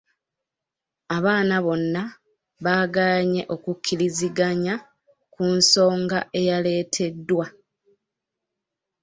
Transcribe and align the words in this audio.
Abaana 1.17 1.55
bonna 1.65 2.03
baagaanye 2.63 3.41
okukkiriziganya 3.55 4.75
ku 5.33 5.43
nsonga 5.57 6.19
eyaleeteddwa. 6.39 7.45